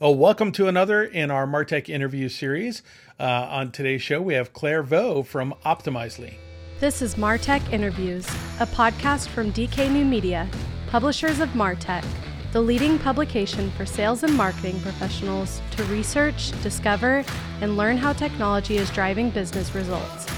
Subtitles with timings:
[0.00, 2.84] Oh, welcome to another in our Martech interview series.
[3.18, 6.34] Uh, on today's show, we have Claire Vo from Optimizely.
[6.78, 8.24] This is Martech Interviews,
[8.60, 10.48] a podcast from DK New Media,
[10.86, 12.04] publishers of Martech,
[12.52, 17.24] the leading publication for sales and marketing professionals to research, discover,
[17.60, 20.28] and learn how technology is driving business results.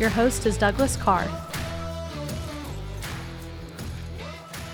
[0.00, 1.28] Your host is Douglas Karr.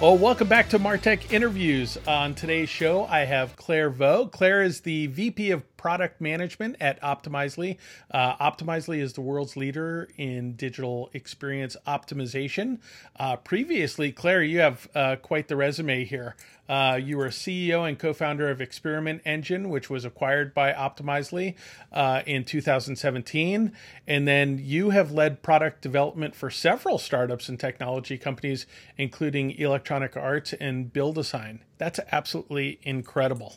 [0.01, 1.99] Well, welcome back to Martech Interviews.
[2.07, 4.29] On today's show, I have Claire Vo.
[4.29, 7.79] Claire is the VP of product management at Optimizely.
[8.11, 12.81] Uh, Optimizely is the world's leader in digital experience optimization.
[13.19, 16.37] Uh, previously, Claire, you have uh, quite the resume here.
[16.69, 21.55] Uh, you were CEO and co founder of Experiment Engine, which was acquired by Optimizely
[21.95, 23.73] uh, in 2017.
[24.07, 28.67] And then you have led product development for several startups and technology companies,
[28.99, 31.61] including Electronic Arts and BuildASign.
[31.79, 33.57] That's absolutely incredible.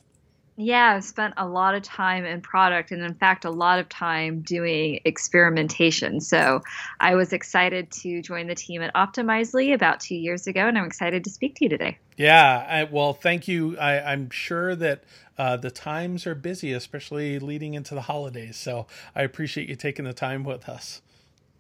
[0.56, 3.90] Yeah, I've spent a lot of time in product and, in fact, a lot of
[3.90, 6.20] time doing experimentation.
[6.20, 6.62] So
[7.00, 10.86] I was excited to join the team at Optimizely about two years ago, and I'm
[10.86, 11.98] excited to speak to you today.
[12.18, 13.78] Yeah, I, well, thank you.
[13.80, 15.04] I, am sure that
[15.40, 18.56] uh, the times are busy, especially leading into the holidays.
[18.56, 21.02] So I appreciate you taking the time with us.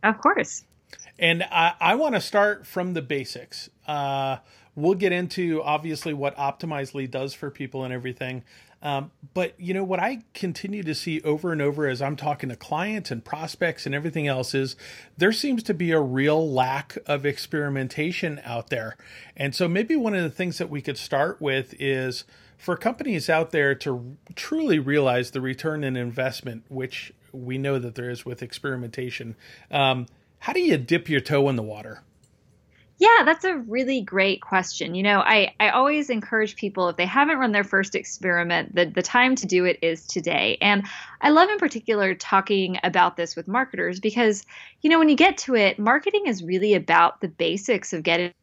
[0.04, 0.66] Of course.
[1.20, 3.70] And I, I want to start from the basics.
[3.88, 4.38] Uh,
[4.76, 8.44] we'll get into obviously what Optimizely does for people and everything.
[8.84, 12.50] Um, but you know what I continue to see over and over as I'm talking
[12.50, 14.76] to clients and prospects and everything else is
[15.18, 18.98] there seems to be a real lack of experimentation out there.
[19.38, 22.26] And so maybe one of the things that we could start with is
[22.58, 27.96] for companies out there to truly realize the return in investment, which we know that
[27.96, 29.36] there is with experimentation.
[29.72, 30.08] Um,
[30.44, 32.04] how do you dip your toe in the water?
[32.98, 34.94] Yeah, that's a really great question.
[34.94, 38.84] You know, I, I always encourage people if they haven't run their first experiment, the,
[38.84, 40.58] the time to do it is today.
[40.60, 40.86] And
[41.22, 44.46] I love in particular talking about this with marketers because,
[44.82, 48.34] you know, when you get to it, marketing is really about the basics of getting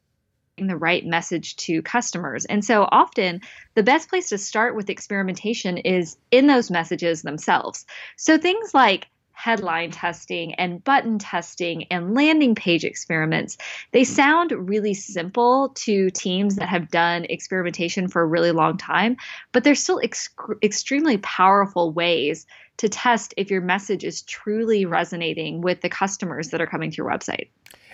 [0.57, 2.45] the right message to customers.
[2.45, 3.41] And so often
[3.75, 7.85] the best place to start with experimentation is in those messages themselves.
[8.17, 9.07] So things like
[9.41, 13.57] headline testing and button testing and landing page experiments.
[13.91, 14.13] They hmm.
[14.13, 19.17] sound really simple to teams that have done experimentation for a really long time,
[19.51, 20.29] but they're still ex-
[20.61, 22.45] extremely powerful ways
[22.77, 26.97] to test if your message is truly resonating with the customers that are coming to
[26.97, 27.49] your website.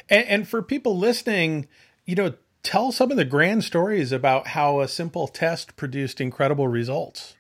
[0.10, 1.68] And, and for people listening,
[2.06, 6.68] you know, tell some of the grand stories about how a simple test produced incredible
[6.68, 7.37] results.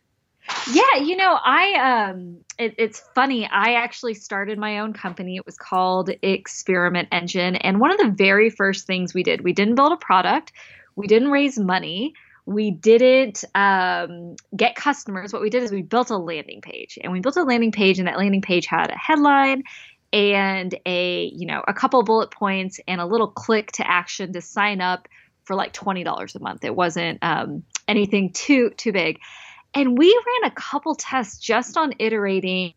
[0.72, 3.46] Yeah, you know, I um it, it's funny.
[3.46, 5.35] I actually started my own company.
[5.35, 9.53] It was called Experiment Engine, and one of the very first things we did, we
[9.53, 10.52] didn't build a product,
[10.96, 12.13] we didn't raise money,
[12.46, 15.34] we didn't um, get customers.
[15.34, 18.00] What we did is we built a landing page, and we built a landing page,
[18.00, 19.64] and that landing page had a headline
[20.14, 24.41] and a you know a couple bullet points and a little click to action to
[24.41, 25.08] sign up
[25.44, 26.64] for like twenty dollars a month.
[26.64, 29.19] It wasn't um, anything too too big
[29.78, 32.74] and we ran a couple tests just on iterating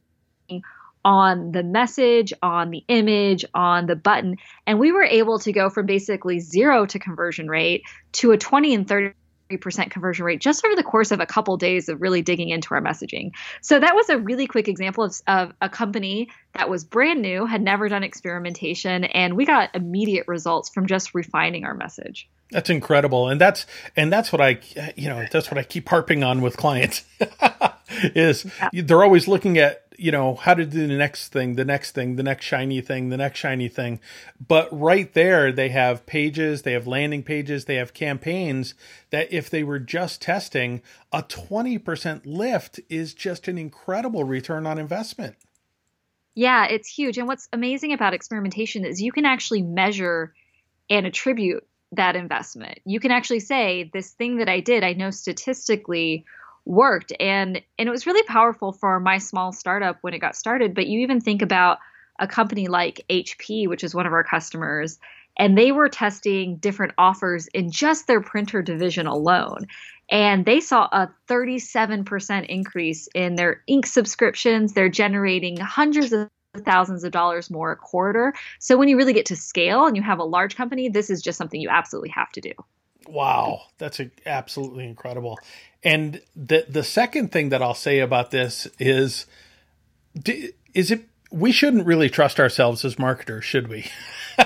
[1.02, 4.36] on the message, on the image, on the button.
[4.66, 8.74] And we were able to go from basically zero to conversion rate to a 20
[8.74, 9.14] and 30
[9.56, 12.74] percent conversion rate just over the course of a couple days of really digging into
[12.74, 13.32] our messaging.
[13.60, 17.46] So that was a really quick example of, of, a company that was brand new,
[17.46, 22.28] had never done experimentation, and we got immediate results from just refining our message.
[22.50, 23.66] That's incredible, and that's
[23.96, 24.58] and that's what I
[24.96, 27.04] you know that's what I keep harping on with clients
[28.02, 28.82] is yeah.
[28.84, 32.16] they're always looking at you know how to do the next thing, the next thing,
[32.16, 34.00] the next shiny thing, the next shiny thing,
[34.46, 38.74] but right there they have pages, they have landing pages, they have campaigns
[39.10, 44.66] that if they were just testing, a twenty percent lift is just an incredible return
[44.66, 45.36] on investment.
[46.34, 50.32] Yeah, it's huge, and what's amazing about experimentation is you can actually measure
[50.88, 52.78] and attribute that investment.
[52.84, 56.24] You can actually say this thing that I did, I know statistically
[56.64, 60.74] worked and and it was really powerful for my small startup when it got started,
[60.74, 61.78] but you even think about
[62.18, 64.98] a company like HP, which is one of our customers,
[65.38, 69.66] and they were testing different offers in just their printer division alone.
[70.10, 74.72] And they saw a 37% increase in their ink subscriptions.
[74.72, 76.28] They're generating hundreds of
[76.64, 78.34] thousands of dollars more a quarter.
[78.58, 81.22] So when you really get to scale and you have a large company, this is
[81.22, 82.52] just something you absolutely have to do.
[83.08, 85.38] Wow, that's a, absolutely incredible.
[85.82, 89.26] And the the second thing that I'll say about this is
[90.74, 93.86] is it we shouldn't really trust ourselves as marketers, should we?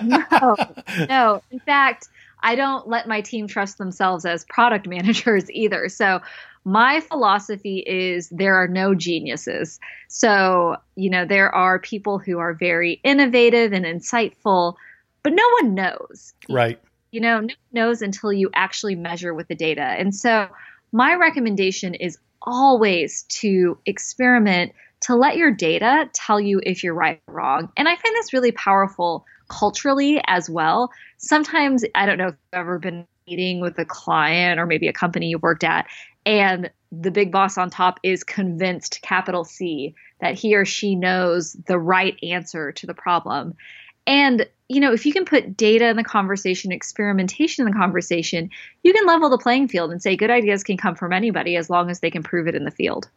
[0.03, 0.57] no.
[1.09, 1.43] No.
[1.51, 2.09] In fact,
[2.41, 5.89] I don't let my team trust themselves as product managers either.
[5.89, 6.21] So
[6.65, 9.79] my philosophy is there are no geniuses.
[10.09, 14.75] So, you know, there are people who are very innovative and insightful,
[15.23, 16.33] but no one knows.
[16.49, 16.81] Right.
[17.15, 19.83] You know, no one knows until you actually measure with the data.
[19.83, 20.49] And so,
[20.91, 24.73] my recommendation is always to experiment
[25.03, 27.71] to let your data tell you if you're right or wrong.
[27.77, 30.91] And I find this really powerful culturally as well.
[31.19, 34.93] Sometimes, I don't know if you've ever been meeting with a client or maybe a
[34.93, 35.87] company you worked at,
[36.27, 41.53] and the big boss on top is convinced, capital C, that he or she knows
[41.69, 43.55] the right answer to the problem.
[44.07, 48.51] And, you know, if you can put data in the conversation, experimentation in the conversation,
[48.83, 51.71] you can level the playing field and say good ideas can come from anybody as
[51.71, 53.09] long as they can prove it in the field.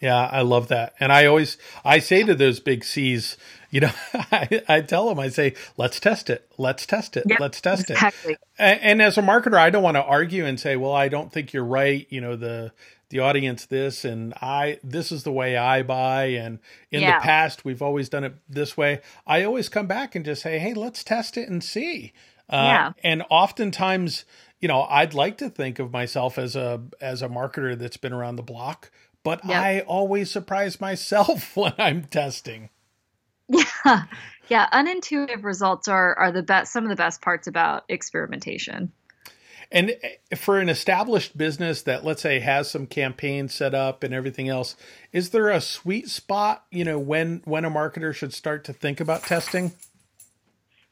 [0.00, 0.94] Yeah, I love that.
[1.00, 3.36] And I always I say to those big C's,
[3.70, 6.50] you know, I, I tell them, I say, let's test it.
[6.58, 7.24] Let's test it.
[7.26, 8.34] Yep, let's test exactly.
[8.34, 8.40] it.
[8.58, 11.32] And, and as a marketer, I don't want to argue and say, well, I don't
[11.32, 12.06] think you're right.
[12.10, 12.72] You know, the
[13.14, 16.58] the audience this and I this is the way I buy and
[16.90, 17.20] in yeah.
[17.20, 19.02] the past we've always done it this way.
[19.24, 22.12] I always come back and just say, "Hey, let's test it and see."
[22.50, 22.92] Uh, yeah.
[23.04, 24.24] and oftentimes,
[24.60, 28.12] you know, I'd like to think of myself as a as a marketer that's been
[28.12, 28.90] around the block,
[29.22, 29.62] but yep.
[29.62, 32.70] I always surprise myself when I'm testing.
[33.48, 34.02] Yeah.
[34.48, 38.92] Yeah, unintuitive results are are the best some of the best parts about experimentation.
[39.74, 44.14] And eh, for an established business that let's say has some campaigns set up and
[44.14, 44.76] everything else,
[45.12, 49.00] is there a sweet spot, you know, when when a marketer should start to think
[49.00, 49.72] about testing?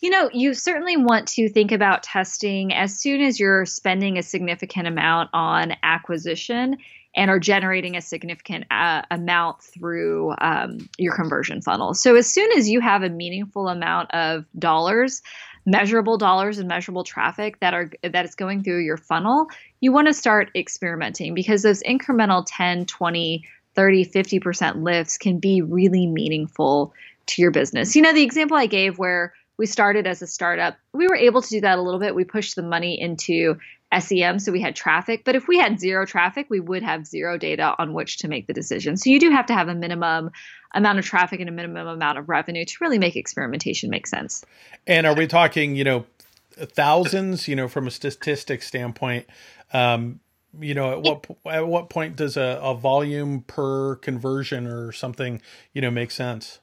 [0.01, 4.23] You know, you certainly want to think about testing as soon as you're spending a
[4.23, 6.77] significant amount on acquisition
[7.15, 11.95] and are generating a significant uh, amount through um, your conversion funnel.
[11.95, 15.23] So as soon as you have a meaningful amount of dollars,
[15.65, 19.47] measurable dollars and measurable traffic that are that is going through your funnel,
[19.81, 23.45] you want to start experimenting because those incremental 10, 20,
[23.75, 26.93] 30, 50% lifts can be really meaningful
[27.27, 27.95] to your business.
[27.95, 31.43] You know, the example I gave where we started as a startup, we were able
[31.43, 32.15] to do that a little bit.
[32.15, 33.57] We pushed the money into
[33.97, 35.23] SEM, so we had traffic.
[35.25, 38.47] But if we had zero traffic, we would have zero data on which to make
[38.47, 38.97] the decision.
[38.97, 40.31] So you do have to have a minimum
[40.75, 44.45] amount of traffic and a minimum amount of revenue to really make experimentation make sense.
[44.87, 46.07] And are we talking, you know,
[46.53, 49.27] thousands, you know, from a statistic standpoint?
[49.73, 50.21] Um,
[50.61, 55.41] you know, at what at what point does a, a volume per conversion or something,
[55.73, 56.61] you know, make sense?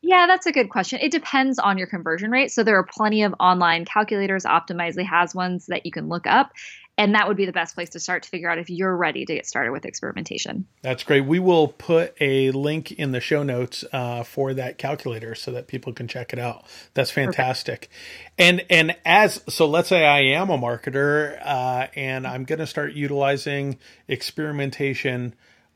[0.00, 1.00] Yeah, that's a good question.
[1.02, 2.52] It depends on your conversion rate.
[2.52, 4.44] So there are plenty of online calculators.
[4.44, 6.52] Optimizely has ones that you can look up.
[6.98, 9.24] And that would be the best place to start to figure out if you're ready
[9.24, 10.66] to get started with experimentation.
[10.82, 11.24] That's great.
[11.24, 15.68] We will put a link in the show notes uh, for that calculator so that
[15.68, 16.64] people can check it out.
[16.94, 17.88] That's fantastic.
[17.88, 17.92] Perfect.
[18.36, 22.66] And and as so, let's say I am a marketer uh, and I'm going to
[22.66, 23.78] start utilizing
[24.08, 25.34] experimentation.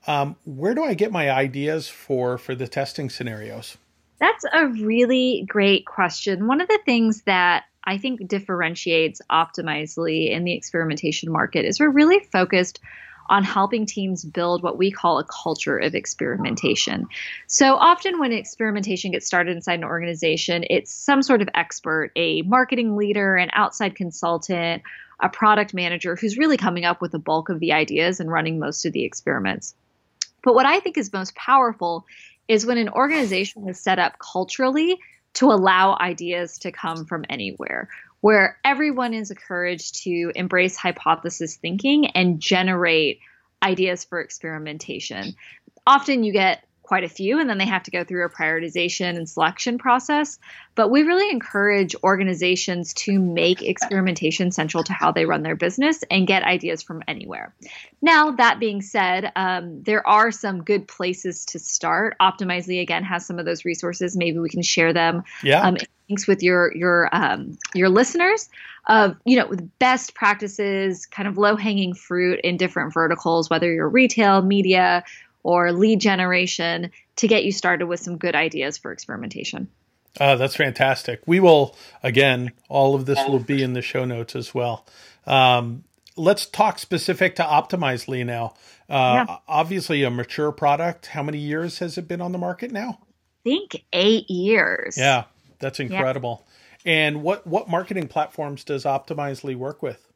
[0.09, 3.79] Um, where do I get my ideas for for the testing scenarios?
[4.19, 6.47] That's a really great question.
[6.49, 11.91] One of the things that I think differentiates Optimizely in the experimentation market is we're
[11.91, 12.81] really focused
[13.29, 17.07] on helping teams build what we call a culture of experimentation.
[17.47, 22.43] So often when experimentation gets started inside an organization, it's some sort of expert, a
[22.43, 24.83] marketing leader, an outside consultant,
[25.21, 28.59] a product manager who's really coming up with the bulk of the ideas and running
[28.59, 29.75] most of the experiments.
[30.43, 32.05] But what I think is most powerful
[32.49, 34.99] is when an organization is set up culturally
[35.35, 37.89] to allow ideas to come from anywhere,
[38.21, 43.21] where everyone is encouraged to embrace hypothesis thinking and generate
[43.63, 45.35] ideas for experimentation.
[45.87, 49.17] Often you get quite a few, and then they have to go through a prioritization
[49.17, 50.39] and selection process.
[50.75, 56.05] But we really encourage organizations to make experimentation central to how they run their business
[56.11, 57.55] and get ideas from anywhere.
[58.03, 62.15] Now, that being said, um, there are some good places to start.
[62.21, 64.15] Optimizely again has some of those resources.
[64.15, 65.25] Maybe we can share them.
[65.43, 65.63] Yeah.
[65.63, 65.79] Um,
[66.11, 68.51] links with your your um, your listeners
[68.87, 73.73] of you know with best practices, kind of low hanging fruit in different verticals, whether
[73.73, 75.05] you're retail, media,
[75.43, 79.69] or lead generation to get you started with some good ideas for experimentation.
[80.21, 81.23] Uh, that's fantastic.
[81.27, 84.87] We will, again, all of this will be in the show notes as well.
[85.27, 85.85] Um,
[86.17, 88.55] let's talk specific to Optimizely now.
[88.89, 89.37] Uh, yeah.
[89.49, 91.07] Obviously, a mature product.
[91.07, 92.99] How many years has it been on the market now?
[93.01, 94.99] I think eight years.
[94.99, 95.25] Yeah,
[95.59, 96.45] that's incredible.
[96.45, 96.49] Yeah.
[96.85, 100.12] And what what marketing platforms does Optimizely work with?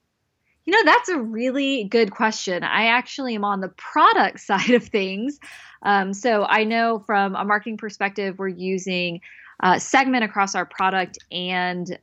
[0.67, 2.65] You know, that's a really good question.
[2.65, 5.39] I actually am on the product side of things.
[5.83, 9.21] Um, so I know from a marketing perspective, we're using
[9.61, 11.99] uh, segment across our product and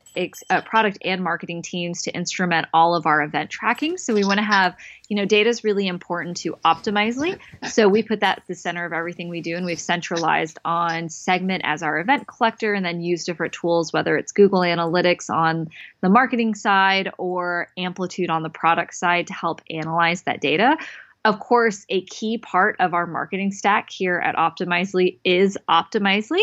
[0.50, 3.96] uh, product and marketing teams to instrument all of our event tracking.
[3.96, 4.76] So we want to have,
[5.08, 7.38] you know, data is really important to Optimizely.
[7.68, 11.08] So we put that at the center of everything we do, and we've centralized on
[11.08, 15.68] Segment as our event collector, and then use different tools, whether it's Google Analytics on
[16.00, 20.76] the marketing side or Amplitude on the product side, to help analyze that data
[21.24, 26.42] of course, a key part of our marketing stack here at Optimizely is Optimizely.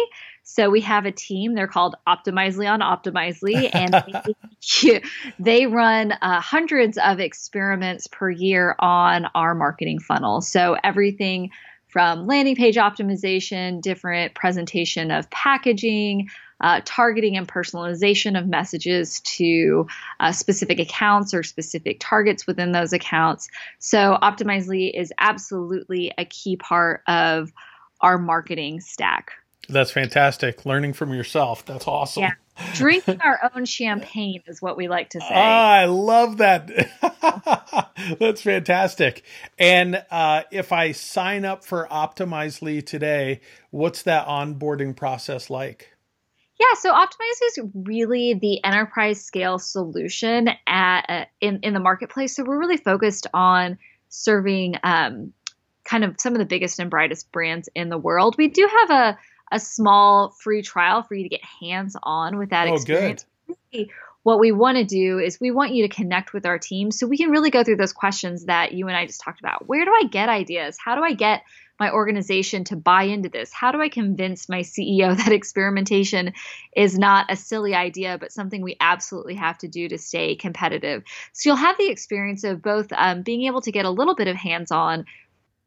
[0.51, 1.55] So we have a team.
[1.55, 5.01] They're called Optimizely on Optimizely, and
[5.39, 10.41] they, run uh, hundreds of experiments per year on our marketing funnel.
[10.41, 11.51] So everything
[11.87, 16.29] from landing page optimization, different presentation of packaging,
[16.59, 19.87] uh, targeting and personalization of messages to
[20.19, 23.49] uh, specific accounts or specific targets within those accounts.
[23.79, 27.51] So, Optimizely is absolutely a key part of
[28.01, 29.31] our marketing stack.
[29.69, 30.65] That's fantastic.
[30.65, 31.65] Learning from yourself.
[31.65, 32.23] That's awesome.
[32.23, 32.31] Yeah.
[32.73, 35.27] Drinking our own champagne is what we like to say.
[35.31, 36.69] Ah, I love that.
[38.19, 39.23] That's fantastic.
[39.57, 43.39] And uh, if I sign up for Optimizely today,
[43.71, 45.91] what's that onboarding process like?
[46.59, 52.35] Yeah, so Optimizely is really the enterprise scale solution at uh, in in the marketplace.
[52.35, 55.33] So we're really focused on serving um,
[55.83, 58.35] kind of some of the biggest and brightest brands in the world.
[58.37, 59.19] We do have a
[59.51, 63.25] a small free trial for you to get hands on with that oh, experience.
[63.71, 63.89] Good.
[64.23, 67.07] What we want to do is we want you to connect with our team so
[67.07, 69.67] we can really go through those questions that you and I just talked about.
[69.67, 70.77] Where do I get ideas?
[70.83, 71.41] How do I get
[71.79, 73.51] my organization to buy into this?
[73.51, 76.33] How do I convince my CEO that experimentation
[76.75, 81.03] is not a silly idea, but something we absolutely have to do to stay competitive?
[81.33, 84.27] So you'll have the experience of both um, being able to get a little bit
[84.27, 85.05] of hands on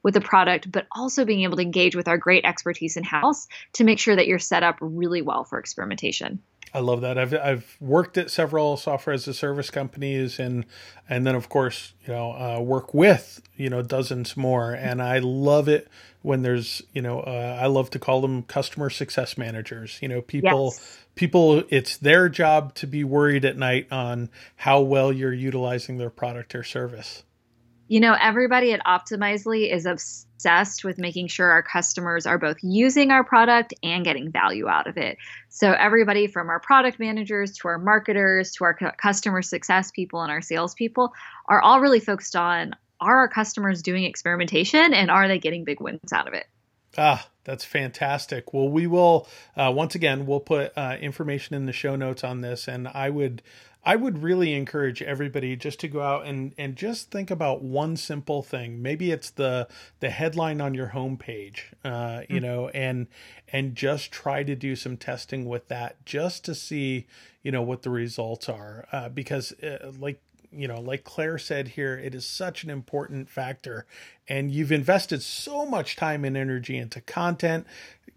[0.04, 3.48] with the product, but also being able to engage with our great expertise in house
[3.72, 6.40] to make sure that you're set up really well for experimentation.
[6.74, 7.16] I love that.
[7.16, 10.66] I've I've worked at several software as a service companies, and
[11.08, 15.20] and then of course you know uh, work with you know dozens more, and I
[15.20, 15.88] love it
[16.22, 20.00] when there's you know uh, I love to call them customer success managers.
[20.02, 20.98] You know people yes.
[21.14, 26.10] people it's their job to be worried at night on how well you're utilizing their
[26.10, 27.22] product or service
[27.88, 33.10] you know, everybody at Optimizely is obsessed with making sure our customers are both using
[33.10, 35.18] our product and getting value out of it.
[35.48, 40.30] So, everybody from our product managers to our marketers to our customer success people and
[40.30, 41.12] our salespeople
[41.46, 45.80] are all really focused on are our customers doing experimentation and are they getting big
[45.80, 46.46] wins out of it?
[46.96, 48.54] Ah, that's fantastic.
[48.54, 52.40] Well, we will uh, once again we'll put uh, information in the show notes on
[52.40, 53.42] this, and I would
[53.86, 57.96] I would really encourage everybody just to go out and, and just think about one
[57.96, 58.80] simple thing.
[58.80, 59.68] Maybe it's the
[60.00, 62.44] the headline on your homepage, uh, you mm-hmm.
[62.44, 63.06] know, and
[63.52, 67.06] and just try to do some testing with that just to see,
[67.42, 68.86] you know, what the results are.
[68.90, 70.20] Uh, because, uh, like
[70.56, 73.86] you know, like Claire said here, it is such an important factor.
[74.28, 77.66] And you've invested so much time and energy into content,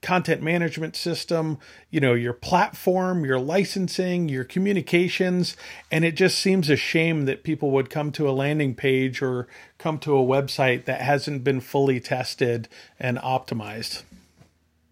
[0.02, 1.58] content management system,
[1.90, 5.58] you know, your platform, your licensing, your communications.
[5.92, 9.48] And it just seems a shame that people would come to a landing page or
[9.78, 12.68] come to a website that hasn't been fully tested
[13.00, 14.04] and optimized.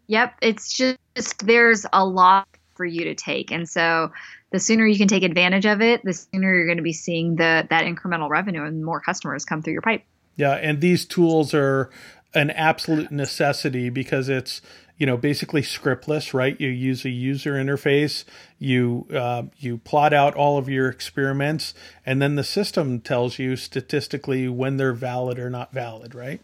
[0.07, 0.35] Yep.
[0.41, 0.99] It's just,
[1.45, 3.51] there's a lot for you to take.
[3.51, 4.11] And so
[4.51, 7.35] the sooner you can take advantage of it, the sooner you're going to be seeing
[7.35, 10.03] the that incremental revenue and more customers come through your pipe.
[10.35, 11.89] Yeah, and these tools are
[12.33, 14.61] an absolute necessity because it's
[14.97, 18.23] you know basically scriptless right you use a user interface
[18.59, 21.73] you uh, you plot out all of your experiments
[22.05, 26.41] and then the system tells you statistically when they're valid or not valid right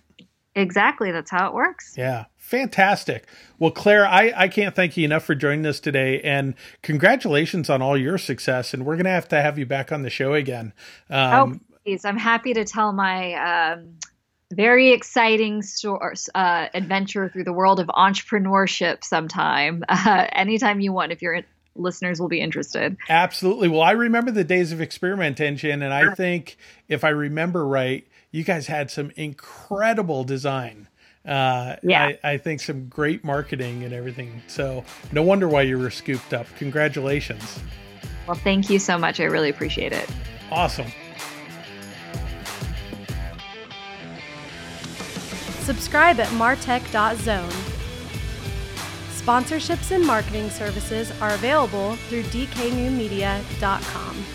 [0.55, 1.95] exactly that's how it works.
[1.97, 3.27] Yeah fantastic.
[3.59, 7.81] Well claire i i can't thank you enough for joining us today and congratulations on
[7.81, 10.73] all your success and we're gonna have to have you back on the show again.
[11.09, 12.03] Um, oh please.
[12.03, 13.95] I'm happy to tell my um,
[14.51, 15.63] very exciting
[16.35, 21.39] uh, adventure through the world of entrepreneurship sometime uh, anytime you want if your
[21.77, 22.97] listeners will be interested.
[23.07, 23.69] Absolutely.
[23.69, 26.57] Well i remember the days of experiment engine and i think
[26.89, 30.87] if i remember right you guys had some incredible design.
[31.25, 34.41] Uh, yeah, I, I, think some great marketing and everything.
[34.47, 36.47] So no wonder why you were scooped up.
[36.57, 37.59] Congratulations.
[38.27, 39.19] Well, thank you so much.
[39.19, 40.09] I really appreciate it.
[40.49, 40.91] Awesome.
[45.59, 47.51] Subscribe at martech.zone.
[49.11, 54.25] Sponsorships and marketing services are available through dknewmedia.com.